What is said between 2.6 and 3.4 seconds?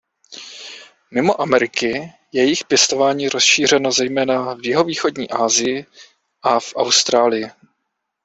pěstování